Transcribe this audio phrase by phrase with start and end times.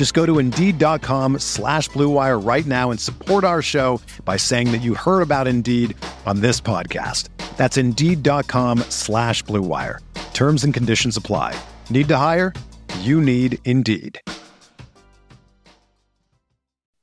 [0.00, 4.80] Just go to Indeed.com slash BlueWire right now and support our show by saying that
[4.80, 7.28] you heard about Indeed on this podcast.
[7.58, 9.98] That's Indeed.com slash BlueWire.
[10.32, 11.54] Terms and conditions apply.
[11.90, 12.54] Need to hire?
[13.00, 14.22] You need Indeed.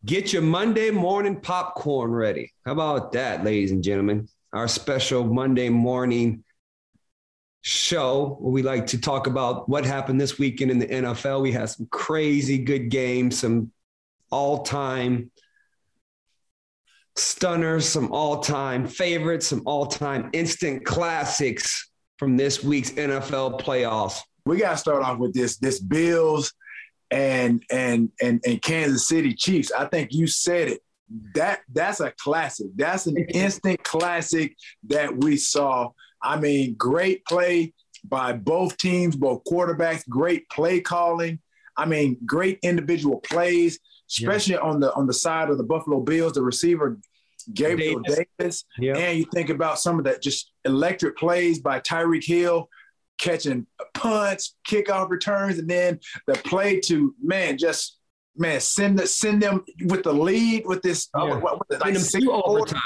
[0.04, 2.52] Get your Monday morning popcorn ready.
[2.66, 4.28] How about that, ladies and gentlemen?
[4.54, 6.44] Our special Monday morning
[7.68, 11.42] show where we like to talk about what happened this weekend in the NFL.
[11.42, 13.72] We had some crazy good games, some
[14.32, 15.30] all time
[17.18, 24.20] stunners, some all time favorites, some all time instant classics from this week's NFL playoffs.
[24.46, 26.54] We got to start off with this this Bills
[27.12, 29.74] and and and and Kansas City Chiefs.
[29.74, 30.82] I think you said it.
[31.36, 32.68] That that's a classic.
[32.78, 34.56] That's an instant classic
[34.88, 35.92] that we saw.
[36.22, 37.74] I mean, great play
[38.04, 41.40] by both teams, both quarterbacks, great play calling.
[41.76, 43.80] I mean, great individual plays,
[44.10, 44.62] especially yeah.
[44.62, 46.98] on the on the side of the Buffalo Bills, the receiver
[47.54, 48.26] Gabriel Davis.
[48.38, 48.66] Davis.
[48.78, 48.98] Yeah.
[48.98, 52.70] And you think about some of that just electric plays by Tyreek Hill
[53.20, 57.98] catching punts, kickoff returns, and then the play to man, just
[58.36, 61.10] man, send the, send them with the lead with this.
[61.16, 61.22] Yeah.
[61.22, 62.82] Uh, what, what, like overtime.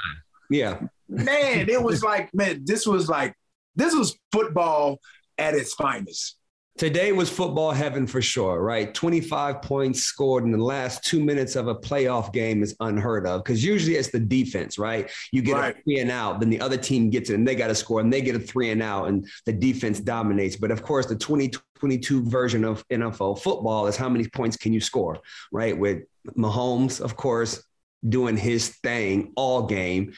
[0.50, 3.36] Yeah, man, it was like man, this was like
[3.76, 5.00] this was football
[5.38, 6.38] at its finest.
[6.78, 8.94] Today was football heaven for sure, right?
[8.94, 13.44] 25 points scored in the last two minutes of a playoff game is unheard of
[13.44, 15.12] because usually it's the defense, right?
[15.34, 15.78] You get right.
[15.78, 18.00] a three and out, then the other team gets it and they got to score
[18.00, 20.56] and they get a three and out and the defense dominates.
[20.56, 24.80] But of course, the 2022 version of NFL football is how many points can you
[24.80, 25.20] score,
[25.52, 25.78] right?
[25.78, 26.04] With
[26.38, 27.62] Mahomes, of course,
[28.08, 30.14] doing his thing all game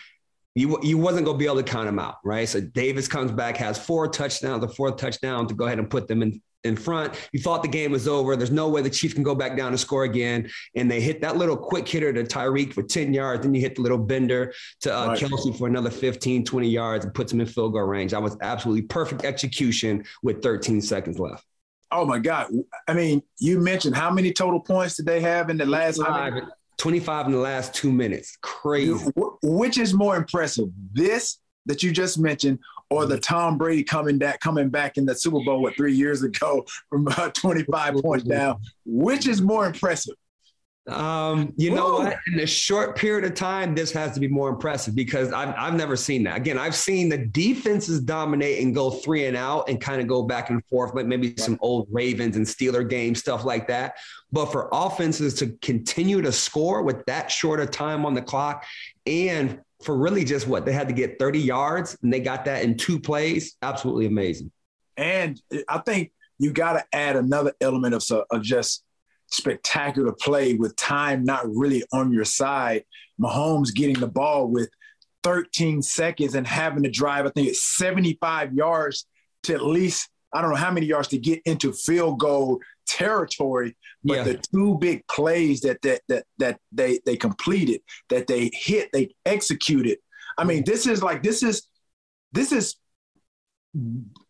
[0.56, 2.48] you, you wasn't going to be able to count them out, right?
[2.48, 6.08] So Davis comes back, has four touchdowns, the fourth touchdown to go ahead and put
[6.08, 7.16] them in, in front.
[7.34, 8.36] You thought the game was over.
[8.36, 10.50] There's no way the Chiefs can go back down and score again.
[10.76, 13.44] And they hit that little quick hitter to Tyreek for 10 yards.
[13.44, 15.20] Then you hit the little bender to uh, right.
[15.20, 18.12] Kelce for another 15, 20 yards and puts them in field goal range.
[18.12, 21.46] That was absolutely perfect execution with 13 seconds left.
[21.92, 22.52] Oh my God.
[22.88, 26.00] I mean, you mentioned how many total points did they have in the last?
[26.84, 28.38] 25 in the last two minutes.
[28.42, 29.10] Crazy.
[29.42, 33.22] Which is more impressive, this that you just mentioned, or the mm-hmm.
[33.22, 37.08] Tom Brady coming back coming back in the Super Bowl what three years ago from
[37.08, 38.34] about 25 points mm-hmm.
[38.34, 38.62] down?
[38.86, 40.16] Which is more impressive?
[40.88, 42.18] Um, you know what?
[42.28, 45.76] In a short period of time, this has to be more impressive because I've, I've
[45.76, 46.36] never seen that.
[46.36, 50.24] Again, I've seen the defenses dominate and go three and out and kind of go
[50.24, 53.96] back and forth, like maybe some old Ravens and Steeler games, stuff like that.
[54.34, 58.66] But for offenses to continue to score with that short of time on the clock
[59.06, 62.64] and for really just what they had to get 30 yards and they got that
[62.64, 64.52] in two plays, absolutely amazing.
[64.98, 68.84] And I think you got to add another element of, of just
[69.34, 72.84] spectacular play with time not really on your side.
[73.20, 74.70] Mahomes getting the ball with
[75.24, 79.06] 13 seconds and having to drive, I think it's 75 yards
[79.44, 83.76] to at least, I don't know how many yards to get into field goal territory.
[84.04, 84.24] But yeah.
[84.24, 89.16] the two big plays that that that that they they completed, that they hit, they
[89.26, 90.00] executed.
[90.38, 91.68] I mean, this is like this is
[92.34, 92.76] this is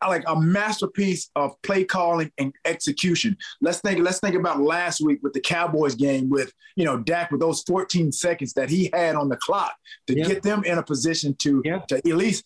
[0.01, 3.37] like a masterpiece of play calling and execution.
[3.61, 3.99] Let's think.
[3.99, 7.61] Let's think about last week with the Cowboys game with you know Dak with those
[7.63, 9.73] 14 seconds that he had on the clock
[10.07, 10.25] to yeah.
[10.25, 11.79] get them in a position to yeah.
[11.89, 12.45] to at least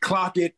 [0.00, 0.54] clock it,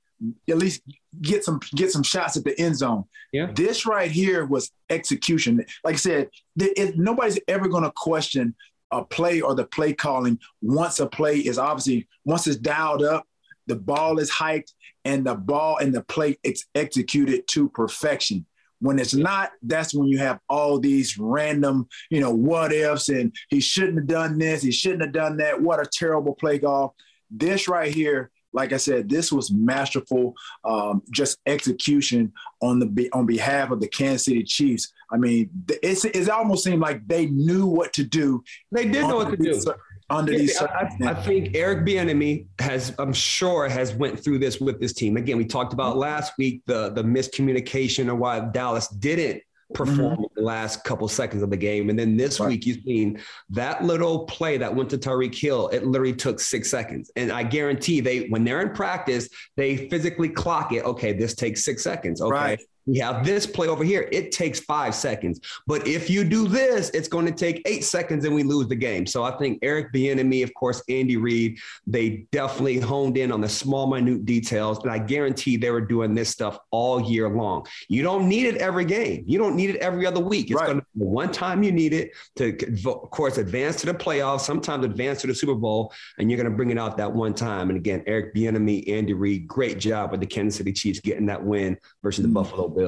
[0.49, 0.83] at least
[1.23, 3.05] get some get some shots at the end zone.
[3.33, 3.51] Yeah.
[3.55, 5.65] This right here was execution.
[5.85, 8.55] Like I said, it, nobody's ever going to question
[8.91, 13.25] a play or the play calling once a play is obviously once it's dialed up
[13.71, 14.75] the ball is hiked
[15.05, 18.45] and the ball and the play it's executed to perfection.
[18.81, 23.33] When it's not, that's when you have all these random, you know, what ifs and
[23.49, 25.61] he shouldn't have done this, he shouldn't have done that.
[25.61, 26.97] What a terrible play call.
[27.31, 30.35] This right here like I said, this was masterful,
[30.65, 34.93] um, just execution on the on behalf of the Kansas City Chiefs.
[35.13, 38.43] I mean, it's, it almost seemed like they knew what to do.
[38.73, 39.63] They did know what to do
[40.11, 40.61] under these.
[40.61, 45.17] I, I, think Eric Bieniemy has, I'm sure, has went through this with this team.
[45.17, 49.43] Again, we talked about last week the the miscommunication or why Dallas didn't
[49.75, 50.23] perform mm-hmm.
[50.35, 51.91] the last couple seconds of the game.
[51.91, 52.49] And then this right.
[52.49, 53.21] week, you've seen
[53.51, 55.69] that little play that went to Tyreek Hill.
[55.69, 57.11] It literally took six seconds.
[57.17, 60.85] And I guarantee they, when they're in practice, they physically clock it.
[60.85, 62.21] Okay, this takes six seconds.
[62.21, 62.31] Okay.
[62.31, 62.61] Right.
[62.91, 64.09] We have this play over here.
[64.11, 65.41] It takes five seconds.
[65.69, 68.75] But if you do this, it's going to take eight seconds and we lose the
[68.75, 69.07] game.
[69.07, 73.49] So I think Eric Bieniemy, of course, Andy Reid, they definitely honed in on the
[73.49, 74.81] small, minute details.
[74.83, 77.65] And I guarantee they were doing this stuff all year long.
[77.89, 79.23] You don't need it every game.
[79.25, 80.51] You don't need it every other week.
[80.51, 80.67] It's right.
[80.67, 82.59] going to be one time you need it to,
[82.91, 86.51] of course, advance to the playoffs, sometimes advance to the Super Bowl, and you're going
[86.51, 87.71] to bring it out that one time.
[87.71, 91.45] And again, Eric Bieniemy, Andy Reid, great job with the Kansas City Chiefs getting that
[91.45, 92.35] win versus mm-hmm.
[92.35, 92.80] the Buffalo Bills.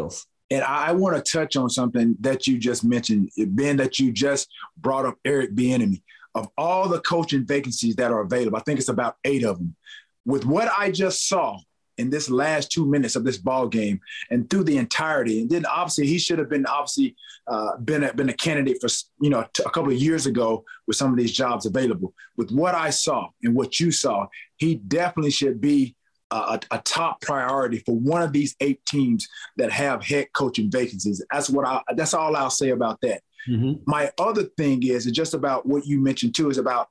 [0.51, 4.51] And I want to touch on something that you just mentioned, Ben, that you just
[4.77, 6.03] brought up Eric Bieniemy.
[6.35, 9.77] Of all the coaching vacancies that are available, I think it's about eight of them.
[10.25, 11.59] With what I just saw
[11.99, 14.01] in this last two minutes of this ball game
[14.31, 17.17] and through the entirety, and then obviously he should have been obviously
[17.47, 18.89] uh, been a, been a candidate for
[19.21, 22.15] you know a couple of years ago with some of these jobs available.
[22.37, 25.97] With what I saw and what you saw, he definitely should be
[26.33, 31.25] a, a, top priority for one of these eight teams that have head coaching vacancies.
[31.31, 31.83] That's what I.
[31.95, 33.23] That's all I'll say about that.
[33.49, 33.83] Mm-hmm.
[33.87, 36.51] My other thing is, just about what you mentioned too.
[36.51, 36.89] Is about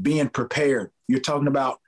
[0.00, 0.90] being prepared.
[1.08, 1.78] You're talking about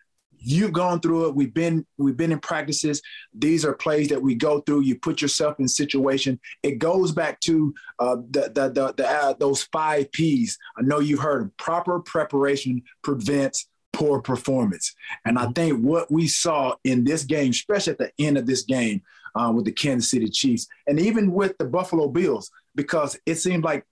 [0.45, 1.35] you've gone through it.
[1.35, 3.01] We've been we've been in practices.
[3.33, 4.83] These are plays that we go through.
[4.83, 6.39] You put yourself in situation.
[6.63, 10.59] It goes back to uh, the the, the, the uh, those five P's.
[10.77, 11.53] I know you've heard them.
[11.57, 14.95] Proper preparation prevents poor performance.
[15.25, 15.53] And I mm-hmm.
[15.53, 19.03] think what we saw in this game, especially at the end of this game
[19.35, 23.65] uh, with the Kansas City Chiefs, and even with the Buffalo Bills, because it seemed
[23.65, 23.87] like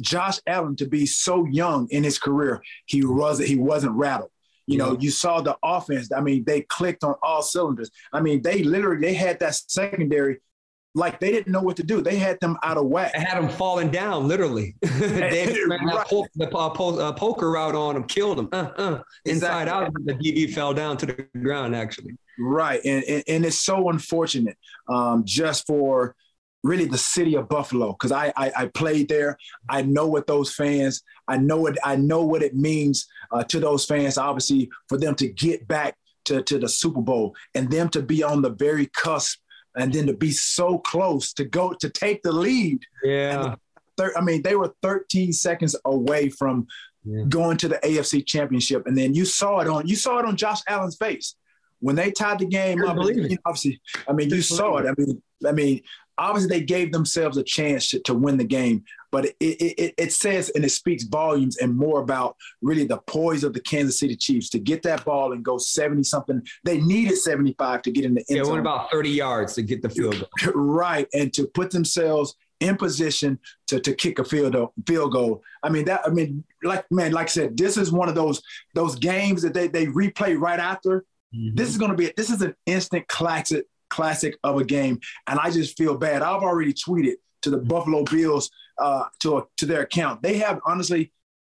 [0.00, 4.30] Josh Allen to be so young in his career, he wasn't he wasn't rattled.
[4.66, 6.10] You know, you saw the offense.
[6.16, 7.90] I mean, they clicked on all cylinders.
[8.12, 10.38] I mean, they literally they had that secondary
[10.94, 12.02] like they didn't know what to do.
[12.02, 13.12] They had them out of whack.
[13.14, 14.76] They had them falling down, literally.
[14.82, 16.06] they ran right.
[16.06, 18.48] po- the uh, po- uh, poker route on them, killed them.
[18.52, 19.72] Uh, uh, inside exactly.
[19.72, 22.16] out, the DB fell down to the ground, actually.
[22.38, 22.80] Right.
[22.84, 24.58] And, and, and it's so unfortunate
[24.88, 26.14] um, just for
[26.62, 29.36] really the city of Buffalo, because I, I, I, played there.
[29.68, 33.58] I know what those fans, I know what, I know what it means uh, to
[33.58, 35.96] those fans, obviously, for them to get back
[36.26, 39.40] to, to the Super Bowl and them to be on the very cusp
[39.76, 42.82] and then to be so close to go to take the lead.
[43.02, 43.56] Yeah.
[43.96, 46.66] Thir- I mean, they were 13 seconds away from
[47.04, 47.24] yeah.
[47.28, 50.36] going to the AFC Championship, and then you saw it on you saw it on
[50.36, 51.36] Josh Allen's face
[51.80, 52.98] when they tied the game I up.
[53.44, 54.86] Obviously, I mean, you saw it.
[54.86, 55.82] I mean, I mean,
[56.18, 60.12] obviously they gave themselves a chance to, to win the game, but it, it, it,
[60.12, 64.16] says and it speaks volumes and more about really the poise of the Kansas City
[64.16, 66.42] Chiefs to get that ball and go 70 something.
[66.64, 69.82] They needed 75 to get in the end Yeah, went about 30 yards to get
[69.82, 70.52] the field goal.
[70.54, 71.06] right.
[71.12, 74.56] And to put themselves in position to, to kick a field
[74.86, 75.42] field goal.
[75.62, 78.40] I mean that I mean like man like I said this is one of those
[78.74, 81.04] those games that they they replay right after.
[81.34, 81.56] Mm-hmm.
[81.56, 84.98] This is going to be this is an instant classic classic of a game.
[85.26, 86.22] And I just feel bad.
[86.22, 90.22] I've already tweeted to the Buffalo Bills uh, to, a, to their account.
[90.22, 91.12] They have honestly,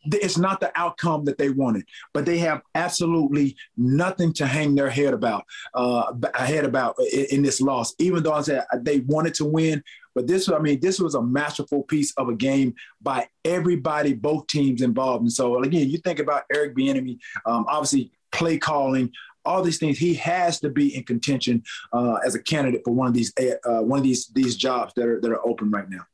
[0.05, 1.83] it's not the outcome that they wanted,
[2.13, 5.43] but they have absolutely nothing to hang their head about,
[5.73, 7.95] uh, head about in, in this loss.
[7.97, 9.81] Even though I said they wanted to win,
[10.13, 14.47] but this, I mean, this was a masterful piece of a game by everybody, both
[14.47, 15.23] teams involved.
[15.23, 19.11] And so, again, you think about Eric Bieniemy, um, obviously play calling,
[19.45, 19.97] all these things.
[19.97, 23.81] He has to be in contention uh, as a candidate for one of these uh,
[23.81, 26.05] one of these these jobs that are that are open right now.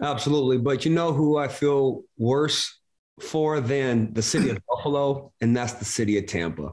[0.00, 2.78] Absolutely, but you know who I feel worse
[3.20, 6.72] for than the city of Buffalo, and that's the city of Tampa.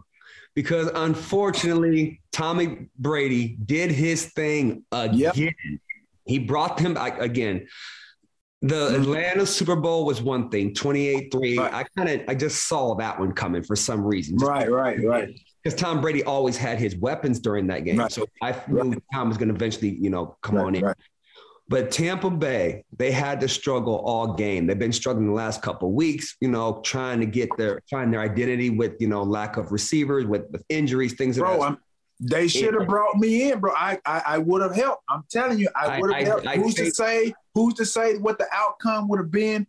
[0.53, 5.31] Because unfortunately, Tommy Brady did his thing again.
[5.36, 5.53] Yep.
[6.25, 7.67] He brought them back again.
[8.62, 8.96] The.
[8.96, 11.58] Atlanta Super Bowl was one thing, 28-3.
[11.58, 11.74] Right.
[11.74, 14.38] I kind of I just saw that one coming for some reason.
[14.38, 17.98] Just right, right, right because Tom Brady always had his weapons during that game.
[17.98, 18.12] Right.
[18.12, 19.03] So I knew right.
[19.13, 20.94] Tom was going to eventually, you know, come right, on in.
[21.68, 24.68] But Tampa Bay, they had to struggle all game.
[24.68, 28.13] They've been struggling the last couple of weeks, you know, trying to get their find
[28.13, 31.38] their identity with, you know, lack of receivers, with, with injuries, things.
[31.38, 31.77] Bro, I'm,
[32.20, 33.72] they should have brought me in, bro.
[33.74, 35.03] I I, I would have helped.
[35.08, 36.48] I'm telling you, I would have helped.
[36.48, 37.34] I, who's to say?
[37.56, 39.65] Who's to say what the outcome would have been?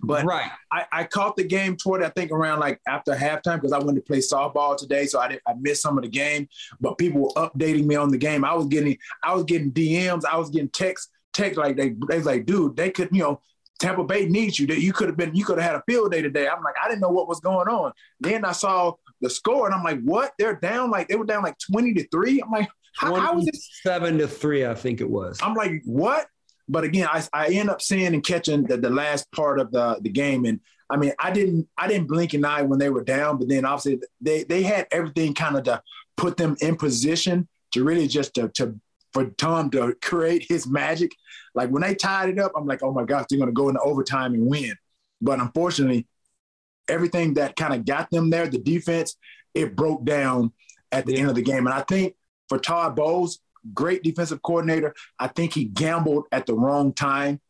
[0.00, 0.50] But right.
[0.70, 3.96] I, I caught the game toward I think around like after halftime because I went
[3.96, 6.48] to play softball today, so I did, I missed some of the game.
[6.80, 8.44] But people were updating me on the game.
[8.44, 12.16] I was getting I was getting DMs, I was getting texts, text like they they
[12.16, 13.40] was like, dude, they could you know
[13.80, 14.66] Tampa Bay needs you.
[14.68, 16.48] That you could have been you could have had a field day today.
[16.48, 17.92] I'm like I didn't know what was going on.
[18.20, 20.32] Then I saw the score and I'm like, what?
[20.38, 22.40] They're down like they were down like twenty to three.
[22.40, 24.66] I'm like, how, how was it seven to three?
[24.66, 25.38] I think it was.
[25.42, 26.26] I'm like, what?
[26.68, 29.98] But again, I, I end up seeing and catching the, the last part of the,
[30.00, 30.44] the game.
[30.44, 30.60] And
[30.90, 33.64] I mean, I didn't I didn't blink an eye when they were down, but then
[33.64, 35.82] obviously they they had everything kind of to
[36.16, 38.78] put them in position to really just to, to
[39.12, 41.12] for Tom to create his magic.
[41.54, 43.80] Like when they tied it up, I'm like, oh my gosh, they're gonna go into
[43.80, 44.74] overtime and win.
[45.20, 46.06] But unfortunately,
[46.88, 49.16] everything that kind of got them there, the defense,
[49.54, 50.52] it broke down
[50.92, 51.66] at the end of the game.
[51.66, 52.14] And I think
[52.48, 53.40] for Todd Bowles,
[53.74, 54.94] great defensive coordinator.
[55.18, 57.40] I think he gambled at the wrong time.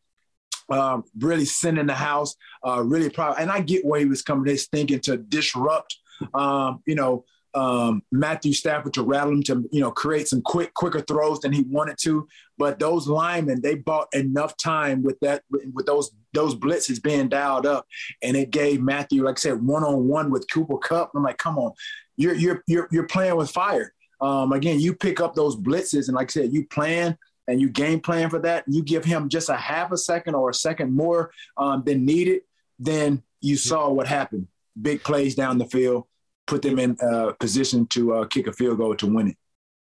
[0.71, 3.37] Um, really sending the house, uh, really proud.
[3.39, 4.45] And I get where he was coming.
[4.45, 5.97] He's thinking to disrupt,
[6.35, 10.73] um, you know, um, Matthew Stafford to rattle him to, you know, create some quick,
[10.73, 12.27] quicker throws than he wanted to.
[12.57, 17.65] But those linemen, they bought enough time with that, with those those blitzes being dialed
[17.65, 17.87] up,
[18.21, 21.11] and it gave Matthew, like I said, one on one with Cooper Kupp.
[21.15, 21.71] I'm like, come on,
[22.17, 26.15] you're you're you're you're playing with fire um, again, you pick up those blitzes, and
[26.15, 28.63] like I said, you plan and you game plan for that.
[28.67, 32.41] You give him just a half a second or a second more um, than needed.
[32.77, 34.47] Then you saw what happened.
[34.79, 36.05] Big plays down the field,
[36.47, 39.37] put them in uh, position to uh, kick a field goal to win it.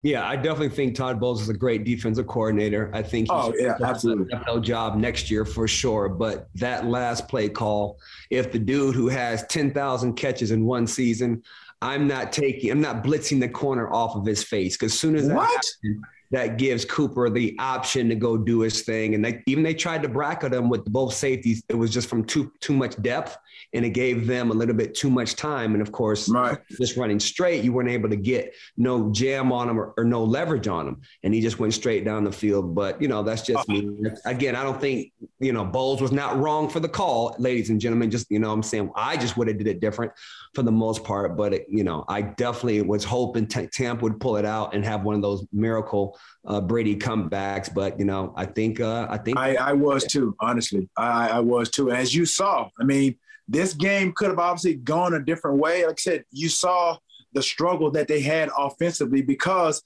[0.03, 2.91] Yeah, I definitely think Todd Bowles is a great defensive coordinator.
[2.93, 4.31] I think he's oh, yeah, absolutely.
[4.47, 6.07] a job next year for sure.
[6.07, 7.97] But that last play call,
[8.29, 11.41] if the dude who has 10,000 catches in one season,
[11.81, 15.27] I'm not taking, I'm not blitzing the corner off of his face because soon as
[15.27, 15.37] that?
[15.37, 19.15] Happens, that gives Cooper the option to go do his thing.
[19.15, 21.63] And they, even they tried to bracket him with both safeties.
[21.69, 23.37] It was just from too too much depth,
[23.73, 25.73] and it gave them a little bit too much time.
[25.73, 26.57] And of course, right.
[26.77, 30.23] just running straight, you weren't able to get no jam on him or, or, no
[30.23, 32.73] leverage on him, and he just went straight down the field.
[32.73, 33.89] But you know, that's just me.
[34.25, 37.79] Again, I don't think you know Bowles was not wrong for the call, ladies and
[37.79, 38.09] gentlemen.
[38.09, 40.11] Just you know, I'm saying I just would have did it different
[40.53, 41.35] for the most part.
[41.35, 44.83] But it, you know, I definitely was hoping T- Tampa would pull it out and
[44.85, 47.73] have one of those miracle uh, Brady comebacks.
[47.73, 50.35] But you know, I think uh, I think I, I was too.
[50.39, 51.91] Honestly, I, I was too.
[51.91, 53.15] As you saw, I mean,
[53.47, 55.85] this game could have obviously gone a different way.
[55.85, 56.97] Like I said, you saw
[57.33, 59.83] the struggle that they had offensively because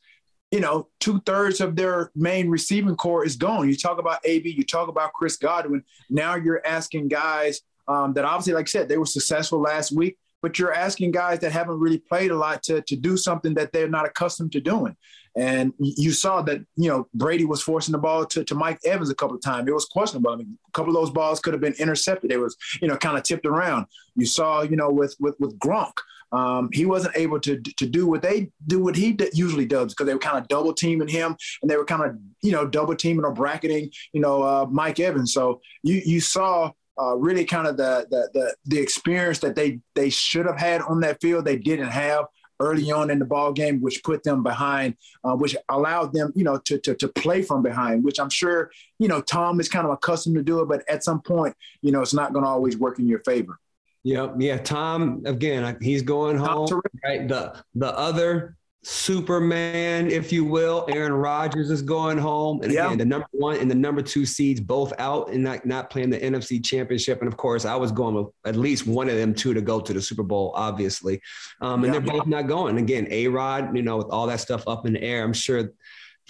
[0.52, 3.70] you know, two thirds of their main receiving corps is gone.
[3.70, 5.82] You talk about AB, you talk about Chris Godwin.
[6.10, 10.18] Now you're asking guys um, that obviously, like I said, they were successful last week
[10.42, 13.72] but you're asking guys that haven't really played a lot to, to do something that
[13.72, 14.96] they're not accustomed to doing.
[15.36, 19.10] And you saw that, you know, Brady was forcing the ball to, to Mike Evans
[19.10, 19.68] a couple of times.
[19.68, 20.32] It was questionable.
[20.32, 22.32] I mean, a couple of those balls could have been intercepted.
[22.32, 23.86] It was, you know, kind of tipped around.
[24.16, 25.94] You saw, you know, with with with Gronk,
[26.32, 30.06] um, he wasn't able to to do what they do what he usually does because
[30.06, 32.96] they were kind of double teaming him and they were kind of you know double
[32.96, 35.34] teaming or bracketing you know uh, Mike Evans.
[35.34, 36.72] So you you saw
[37.02, 40.82] uh, really kind of the, the, the the experience that they they should have had
[40.82, 42.26] on that field they didn't have
[42.62, 46.44] early on in the ball game, which put them behind, uh, which allowed them, you
[46.44, 48.04] know, to, to to play from behind.
[48.04, 51.04] Which I'm sure, you know, Tom is kind of accustomed to do it, but at
[51.04, 53.60] some point, you know, it's not going to always work in your favor.
[54.04, 54.58] Yeah, yeah.
[54.58, 56.68] Tom again, he's going home.
[57.04, 57.28] Right.
[57.28, 60.86] The the other Superman, if you will.
[60.90, 62.62] Aaron Rodgers is going home.
[62.64, 65.92] And again, the number one and the number two seeds both out and not, not
[65.92, 67.20] playing the NFC championship.
[67.20, 69.80] And of course, I was going with at least one of them two to go
[69.82, 71.22] to the Super Bowl, obviously.
[71.62, 72.78] Um, and they're both not going.
[72.80, 75.72] Again, A Rod, you know, with all that stuff up in the air, I'm sure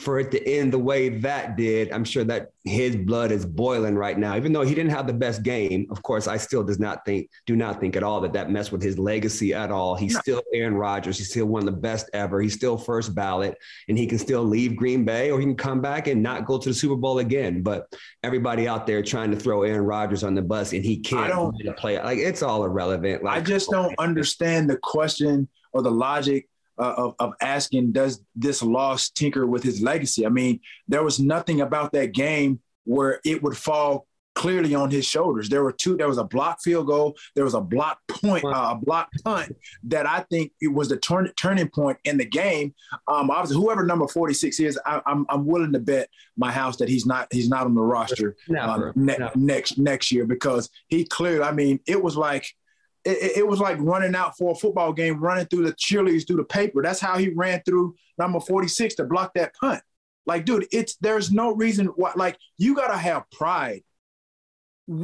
[0.01, 3.96] for it to end the way that did, I'm sure that his blood is boiling
[3.96, 4.36] right now.
[4.36, 7.29] Even though he didn't have the best game, of course, I still does not think,
[7.46, 9.96] do not think at all that that messed with his legacy at all.
[9.96, 10.20] He's no.
[10.22, 11.20] still Aaron Rodgers.
[11.20, 12.41] He's still one of the best ever.
[12.41, 13.55] He's still first ballot,
[13.88, 16.58] and he can still leave Green Bay or he can come back and not go
[16.58, 17.62] to the Super Bowl again.
[17.62, 17.86] But
[18.24, 21.27] everybody out there trying to throw Aaron Rodgers on the bus, and he can't I
[21.27, 22.01] don't, play.
[22.01, 23.24] Like it's all irrelevant.
[23.24, 26.48] Like, I just don't understand the question or the logic
[26.82, 30.26] uh, of, of asking, does this loss tinker with his legacy?
[30.26, 35.06] I mean, there was nothing about that game where it would fall clearly on his
[35.06, 35.50] shoulders.
[35.50, 35.98] There were two.
[35.98, 37.16] There was a block field goal.
[37.36, 40.98] There was a block point, uh, a block punt that I think it was the
[40.98, 42.74] turn, turning point in the game.
[43.08, 46.52] Um, obviously, whoever number forty six is, I, am I'm, I'm willing to bet my
[46.52, 50.70] house that he's not he's not on the roster um, ne- next next year because
[50.88, 51.44] he clearly.
[51.44, 52.46] I mean, it was like
[53.05, 56.38] it, it, was like running out for a football game, running through the cheerleaders through
[56.38, 56.81] the paper.
[56.81, 59.81] That's how he ran through number 46 to block that punt.
[60.25, 62.13] Like, dude, it's there's no reason why.
[62.15, 63.81] Like, you gotta have pride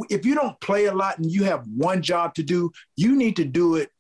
[0.10, 3.36] if you don't play a lot and you have one job to do, you need
[3.38, 3.92] to do it.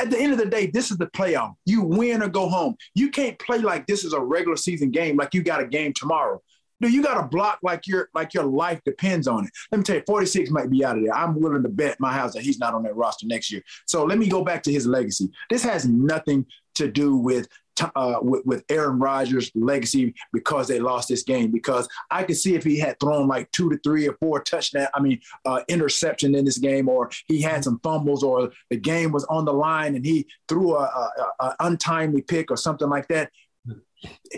[0.00, 1.54] At the end of the day, this is the playoff.
[1.64, 2.76] You win or go home.
[2.94, 5.92] You can't play like this is a regular season game, like you got a game
[5.92, 6.40] tomorrow.
[6.80, 9.50] Dude, you got to block like your like your life depends on it.
[9.72, 11.14] Let me tell you, 46 might be out of there.
[11.14, 13.62] I'm willing to bet my house that he's not on that roster next year.
[13.86, 15.30] So let me go back to his legacy.
[15.48, 17.48] This has nothing to do with
[17.94, 21.50] uh, with, with, Aaron Rodgers' legacy because they lost this game.
[21.50, 24.88] Because I could see if he had thrown like two to three or four touchdown,
[24.94, 29.12] I mean, uh, interception in this game, or he had some fumbles, or the game
[29.12, 33.08] was on the line and he threw a, a, a untimely pick or something like
[33.08, 33.30] that.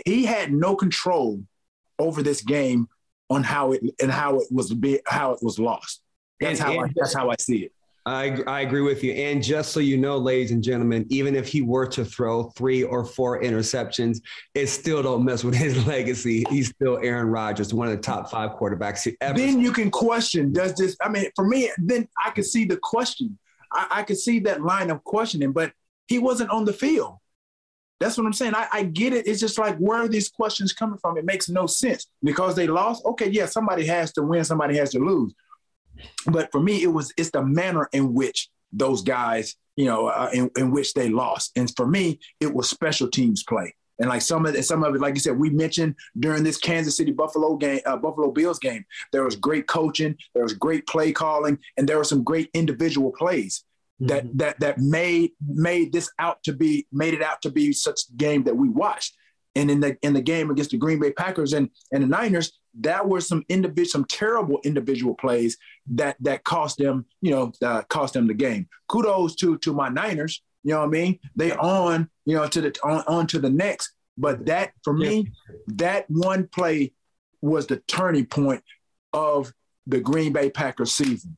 [0.05, 1.41] He had no control
[1.99, 2.87] over this game
[3.29, 6.01] on how it and how it was be, how it was lost.
[6.39, 7.71] That's and, how and I, that's how I see it.
[8.05, 9.11] I, I agree with you.
[9.11, 12.81] And just so you know, ladies and gentlemen, even if he were to throw three
[12.81, 14.21] or four interceptions,
[14.55, 16.43] it still don't mess with his legacy.
[16.49, 19.37] He's still Aaron Rodgers, one of the top five quarterbacks ever.
[19.37, 22.77] Then you can question, does this, I mean, for me, then I could see the
[22.77, 23.37] question.
[23.71, 25.71] I, I could see that line of questioning, but
[26.07, 27.17] he wasn't on the field.
[27.99, 28.55] That's what I'm saying.
[28.55, 29.27] I, I, get it.
[29.27, 31.17] It's just like where are these questions coming from?
[31.17, 33.05] It makes no sense because they lost.
[33.05, 35.33] Okay, yeah, somebody has to win, somebody has to lose.
[36.25, 40.29] But for me, it was it's the manner in which those guys, you know, uh,
[40.33, 41.51] in, in which they lost.
[41.57, 43.73] And for me, it was special teams play.
[43.99, 46.57] And like some of it, some of it, like you said, we mentioned during this
[46.57, 50.87] Kansas City Buffalo game, uh, Buffalo Bills game, there was great coaching, there was great
[50.87, 53.65] play calling, and there were some great individual plays
[54.01, 54.37] that mm-hmm.
[54.37, 58.15] that that made made this out to be made it out to be such a
[58.17, 59.15] game that we watched.
[59.55, 62.53] And in the in the game against the Green Bay Packers and and the Niners,
[62.81, 67.81] that were some individual some terrible individual plays that that cost them, you know, uh,
[67.89, 68.67] cost them the game.
[68.87, 70.41] Kudos to to my Niners.
[70.63, 71.19] You know what I mean?
[71.35, 73.91] They on, you know, to the on, on to the next.
[74.17, 75.31] But that for me,
[75.67, 76.93] that one play
[77.41, 78.63] was the turning point
[79.13, 79.53] of
[79.87, 81.37] the Green Bay Packers season.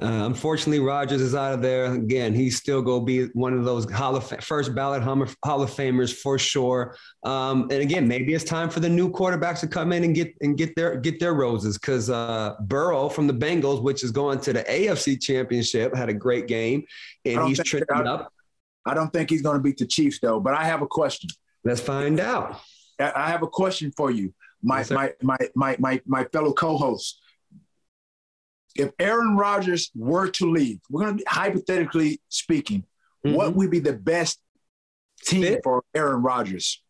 [0.00, 2.32] Uh, unfortunately, Rodgers is out of there again.
[2.32, 6.14] He's still going to be one of those Hall of first ballot Hall of Famers
[6.14, 6.96] for sure.
[7.24, 10.32] Um, and again, maybe it's time for the new quarterbacks to come in and get
[10.40, 14.40] and get their get their roses because uh, Burrow from the Bengals, which is going
[14.42, 16.84] to the AFC Championship, had a great game
[17.24, 18.32] and he's tricking up.
[18.86, 20.38] I don't think he's going to beat the Chiefs though.
[20.38, 21.28] But I have a question.
[21.64, 22.60] Let's find out.
[23.00, 24.32] I have a question for you,
[24.62, 27.20] my yes, my, my my my my fellow co-host
[28.78, 32.84] if Aaron Rodgers were to leave, we're going to be hypothetically speaking,
[33.26, 33.36] mm-hmm.
[33.36, 34.38] what would be the best
[35.24, 35.60] team Fit?
[35.64, 36.80] for Aaron Rodgers?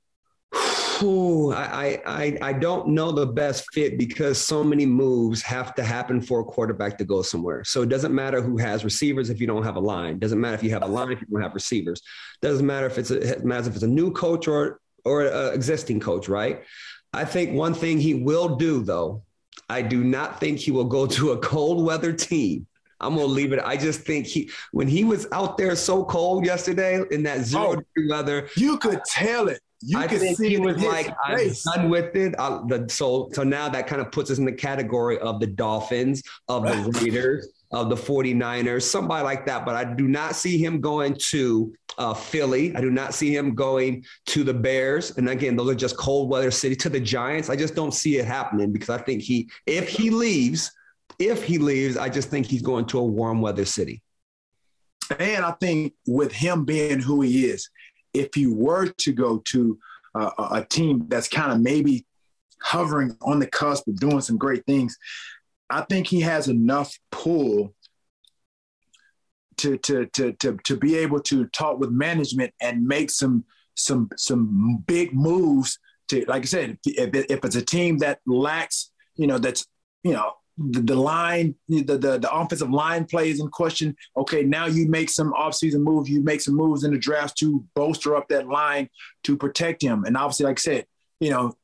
[1.03, 5.85] Ooh, I, I I don't know the best fit because so many moves have to
[5.85, 7.63] happen for a quarterback to go somewhere.
[7.65, 10.19] So it doesn't matter who has receivers if you don't have a line.
[10.19, 12.03] Doesn't matter if you have a line if you don't have receivers.
[12.43, 15.55] Doesn't matter if it's a, it matters if it's a new coach or or an
[15.55, 16.65] existing coach, right?
[17.13, 19.23] I think one thing he will do though
[19.69, 22.67] I do not think he will go to a cold weather team.
[23.01, 23.61] I'm gonna leave it.
[23.65, 27.69] I just think he when he was out there so cold yesterday in that zero
[27.69, 29.61] oh, degree weather, you could tell it.
[29.81, 32.35] You I think he was like, I'm done with it.
[32.37, 35.47] Uh, the, so so now that kind of puts us in the category of the
[35.47, 39.67] Dolphins, of the Raiders, of the 49ers, somebody like that.
[39.67, 42.75] But I do not see him going to uh, Philly.
[42.75, 45.17] I do not see him going to the Bears.
[45.19, 47.51] And again, those are just cold weather city to the Giants.
[47.51, 50.73] I just don't see it happening because I think he, if he leaves,
[51.19, 54.03] if he leaves, I just think he's going to a warm weather city.
[55.19, 57.69] And I think with him being who he is,
[58.15, 59.79] if he were to go to
[60.15, 62.07] uh, a team that's kind of maybe
[62.63, 64.97] hovering on the cusp of doing some great things,
[65.71, 67.75] I think he has enough pull
[69.59, 74.09] to to to to to be able to talk with management and make some some
[74.17, 75.79] some big moves
[76.09, 79.67] to like I said if, if it's a team that lacks you know that's
[80.03, 84.67] you know the, the line the, the the offensive line plays in question okay now
[84.67, 88.29] you make some offseason moves you make some moves in the draft to bolster up
[88.29, 88.89] that line
[89.23, 90.05] to protect him.
[90.05, 90.87] And obviously like I said
[91.21, 91.57] you know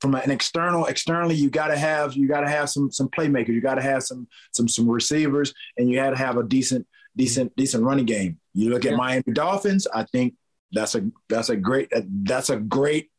[0.00, 3.48] from an external externally you got to have you got to have some some playmakers.
[3.48, 6.86] You got to have some some some receivers and you got to have a decent
[7.16, 8.38] decent decent running game.
[8.54, 8.96] You look at yeah.
[8.96, 10.34] Miami Dolphins I think
[10.72, 11.92] that's a that's a great
[12.24, 13.10] that's a great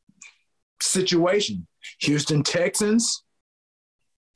[0.82, 1.68] situation.
[2.00, 3.24] Houston Texans.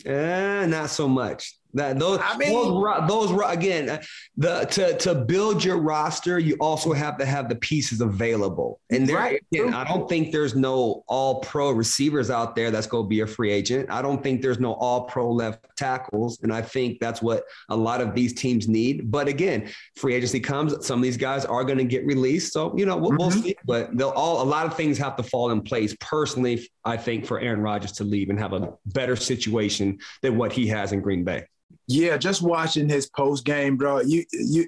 [0.05, 3.99] Eh, not so much that those, I mean, those, those again,
[4.38, 8.79] the to to build your roster, you also have to have the pieces available.
[8.89, 9.43] And there, right.
[9.51, 13.19] again, I don't think there's no all pro receivers out there that's going to be
[13.21, 13.89] a free agent.
[13.91, 17.75] I don't think there's no all pro left tackles, and I think that's what a
[17.75, 19.11] lot of these teams need.
[19.11, 22.75] But again, free agency comes, some of these guys are going to get released, so
[22.77, 23.17] you know we'll, mm-hmm.
[23.17, 23.55] we'll see.
[23.65, 25.95] But they'll all a lot of things have to fall in place.
[25.99, 30.53] Personally, I think for Aaron Rodgers to leave and have a better situation than what
[30.53, 31.45] he has in Green Bay.
[31.87, 34.01] Yeah, just watching his post game, bro.
[34.01, 34.67] You you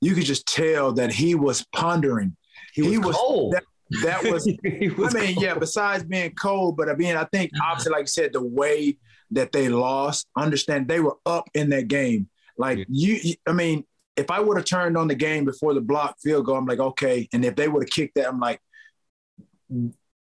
[0.00, 2.36] you could just tell that he was pondering.
[2.72, 3.54] He was, he was cold.
[3.54, 3.64] That,
[4.02, 4.46] that was,
[4.98, 5.44] was I mean, cold.
[5.44, 7.70] yeah, besides being cold, but I mean, I think uh-huh.
[7.70, 8.98] obviously, like you said, the way
[9.30, 12.28] that they lost, understand they were up in that game.
[12.56, 12.84] Like yeah.
[12.88, 13.84] you, I mean,
[14.16, 16.78] if I would have turned on the game before the block field goal, I'm like,
[16.78, 17.28] okay.
[17.32, 18.60] And if they would have kicked that, I'm like,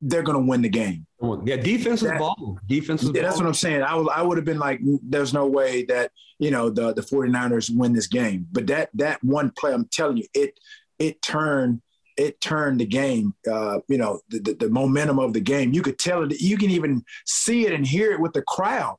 [0.05, 1.05] they're going to win the game.
[1.45, 2.59] Yeah, defensive that, ball.
[2.67, 3.81] Defensive yeah, That's what I'm saying.
[3.81, 7.01] I would, I would have been like, there's no way that, you know, the, the
[7.01, 8.45] 49ers win this game.
[8.51, 10.59] But that, that one play, I'm telling you, it,
[10.99, 11.81] it turned,
[12.17, 15.73] it turned the game, uh, you know, the, the, the, momentum of the game.
[15.73, 18.97] You could tell it, you can even see it and hear it with the crowd.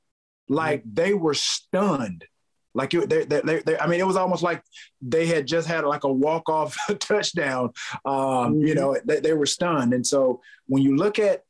[0.49, 0.95] Like mm-hmm.
[0.95, 2.25] they were stunned.
[2.75, 4.63] Like they, they, they, I mean, it was almost like
[5.01, 7.73] they had just had like a walk off touchdown.
[8.05, 8.67] Um, mm-hmm.
[8.67, 9.95] You know, they, they, were stunned.
[9.95, 11.43] And so when you look at,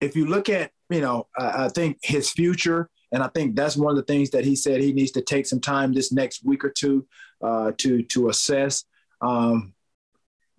[0.00, 3.90] if you look at, you know, I think his future, and I think that's one
[3.90, 6.64] of the things that he said he needs to take some time this next week
[6.64, 7.06] or two
[7.42, 8.84] uh, to to assess.
[9.20, 9.74] Um,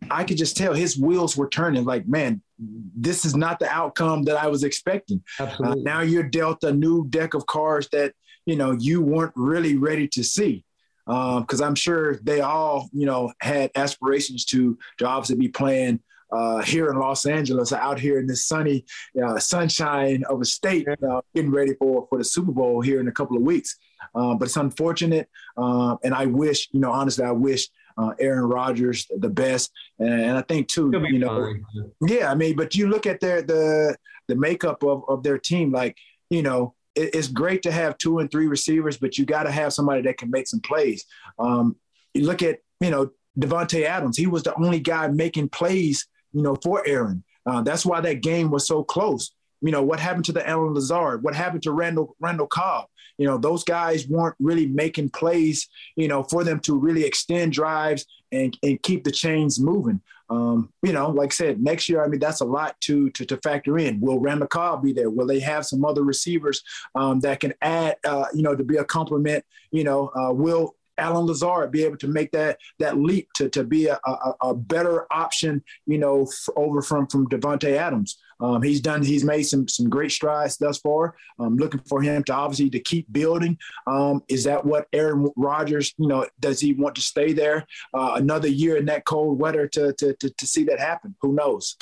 [0.10, 1.84] I could just tell his wheels were turning.
[1.86, 5.24] Like, man, this is not the outcome that I was expecting.
[5.40, 8.14] Uh, now you're dealt a new deck of cards that
[8.46, 10.64] you know you weren't really ready to see
[11.06, 16.00] because um, I'm sure they all you know had aspirations to to obviously be playing
[16.34, 18.86] uh, here in Los Angeles, out here in this sunny
[19.24, 23.08] uh, sunshine of a state, uh, getting ready for for the Super Bowl here in
[23.08, 23.78] a couple of weeks.
[24.16, 27.70] Uh, but it's unfortunate, uh, and I wish you know honestly, I wish.
[27.96, 31.92] Uh, Aaron Rodgers, the best, and, and I think too, you know, fine.
[32.08, 32.32] yeah.
[32.32, 33.96] I mean, but you look at their the
[34.28, 35.96] the makeup of, of their team, like
[36.32, 39.74] you know, it's great to have two and three receivers, but you got to have
[39.74, 41.06] somebody that can make some plays.
[41.40, 41.76] Um,
[42.14, 44.18] you look at, you know, Davante Adams.
[44.18, 47.24] He was the only guy making plays, you know, for Aaron.
[47.46, 49.34] Uh, that's why that game was so close.
[49.62, 51.24] You know, what happened to the Allen Lazard?
[51.24, 52.86] What happened to Randall Randall Cobb?
[53.18, 57.54] You know, those guys weren't really making plays, you know, for them to really extend
[57.54, 60.02] drives and, and keep the chains moving.
[60.30, 63.26] Um, you know, like I said, next year, I mean, that's a lot to to,
[63.26, 64.00] to factor in.
[64.00, 65.10] Will Cobb be there?
[65.10, 66.64] Will they have some other receivers
[66.96, 69.44] um, that can add, uh, you know, to be a complement?
[69.72, 73.64] You know, uh, will Allen Lazard be able to make that that leap to, to
[73.64, 78.18] be a, a, a better option, you know, f- over from from Davante Adams.
[78.44, 79.02] Um, he's done.
[79.02, 81.16] He's made some some great strides thus far.
[81.40, 83.58] I'm looking for him to obviously to keep building.
[83.88, 85.94] Um, is that what Aaron Rodgers?
[85.98, 89.68] You know, does he want to stay there uh, another year in that cold weather
[89.70, 91.16] to, to to to see that happen?
[91.22, 91.78] Who knows?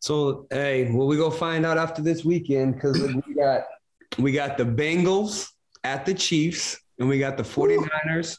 [0.00, 3.62] So hey, well, we go find out after this weekend because we got
[4.18, 5.48] we got the Bengals
[5.84, 8.36] at the Chiefs and we got the 49ers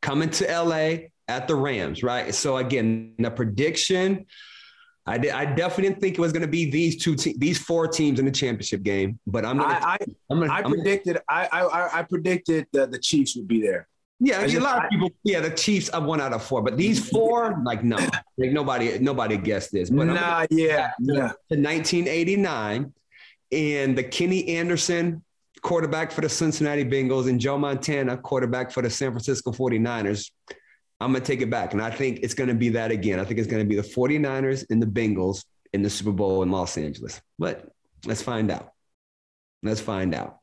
[0.00, 2.34] coming to LA at the Rams, right?
[2.34, 4.26] So again, the prediction,
[5.10, 7.58] I, did, I definitely didn't think it was going to be these two, te- these
[7.58, 9.18] four teams in the championship game.
[9.26, 9.96] But I'm gonna, I, I,
[10.30, 13.60] I'm gonna, I I'm predicted, gonna, I, I, I predicted that the Chiefs would be
[13.60, 13.88] there.
[14.20, 15.10] Yeah, a lot of people.
[15.24, 15.90] Yeah, the Chiefs.
[15.92, 17.96] I one out of four, but these four, like no,
[18.36, 19.88] like nobody, nobody guessed this.
[19.88, 21.32] But nah, yeah, yeah.
[21.48, 22.92] To 1989,
[23.50, 25.24] and the Kenny Anderson
[25.62, 30.30] quarterback for the Cincinnati Bengals, and Joe Montana, quarterback for the San Francisco 49ers.
[31.00, 31.72] I'm going to take it back.
[31.72, 33.18] And I think it's going to be that again.
[33.18, 36.42] I think it's going to be the 49ers and the Bengals in the Super Bowl
[36.42, 37.20] in Los Angeles.
[37.38, 37.68] But
[38.04, 38.72] let's find out.
[39.62, 40.38] Let's find out.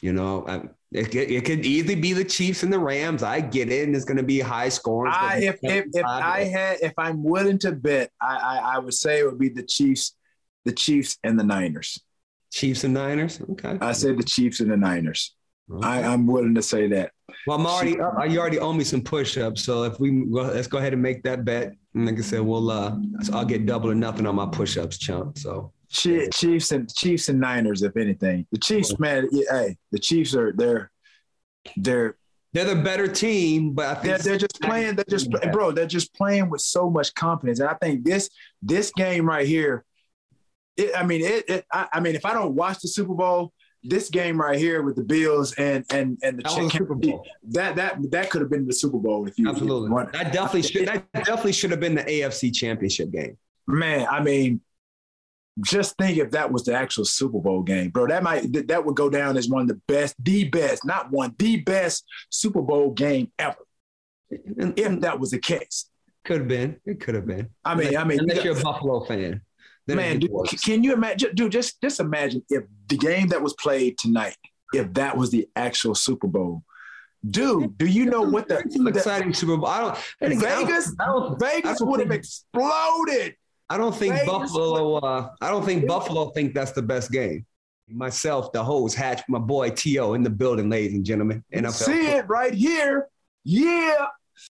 [0.00, 3.22] You know, I, it, it, could easily be the Chiefs and the Rams.
[3.22, 5.12] I get it, and it's going to be high scoring.
[5.14, 8.94] I, if if, if I had, if I'm willing to bet, I, I I would
[8.94, 10.16] say it would be the Chiefs,
[10.64, 12.02] the Chiefs and the Niners.
[12.52, 13.40] Chiefs and Niners.
[13.52, 13.78] Okay.
[13.80, 15.36] I said the Chiefs and the Niners.
[15.70, 15.86] Okay.
[15.86, 17.12] I, am willing to say that.
[17.46, 18.14] Well, I'm already up.
[18.28, 21.44] You already owe me some push-ups, so if we let's go ahead and make that
[21.44, 21.72] bet.
[21.94, 22.96] And like I said, we'll uh,
[23.32, 25.38] I'll get double or nothing on my push-ups, chump.
[25.38, 28.46] So Chiefs and Chiefs and Niners, if anything.
[28.52, 29.28] The Chiefs, man.
[29.30, 30.90] Yeah, hey, the Chiefs are they're
[31.76, 32.16] they're
[32.52, 34.96] they're the better team, but I think they're, they're just playing.
[34.96, 35.70] They're just bro.
[35.70, 38.28] They're just playing with so much confidence, and I think this
[38.62, 39.84] this game right here
[40.76, 43.52] it, I mean, it, it I, I, mean, if I don't watch the Super Bowl,
[43.84, 47.26] this game right here with the Bills and and and the that Super Bowl.
[47.50, 49.90] that that that could have been the Super Bowl if you absolutely.
[49.90, 53.36] If you that definitely should that definitely should have been the AFC Championship game.
[53.66, 54.60] Man, I mean,
[55.60, 58.06] just think if that was the actual Super Bowl game, bro.
[58.06, 61.34] That might that would go down as one of the best, the best, not one,
[61.38, 63.56] the best Super Bowl game ever.
[64.30, 65.90] And, if that was the case,
[66.24, 66.76] could have been.
[66.86, 67.50] It could have been.
[67.64, 69.42] I mean, I mean, unless you're a Buffalo fan.
[69.88, 70.30] Man, dude,
[70.64, 71.52] can you imagine, dude?
[71.52, 74.36] Just just imagine if the game that was played tonight,
[74.72, 76.62] if that was the actual Super Bowl.
[77.28, 79.66] Dude, do you know what the, exciting Super Bowl?
[79.66, 80.40] I don't.
[80.40, 83.36] Vegas, I don't, Vegas would have exploded.
[83.70, 84.96] I don't think Vegas Buffalo.
[84.96, 87.46] Uh, I don't think Buffalo think that's the best game.
[87.88, 90.14] Myself, the host, Hatch, my boy T.O.
[90.14, 91.44] in the building, ladies and gentlemen.
[91.52, 93.08] And I see it right here.
[93.44, 94.06] Yeah.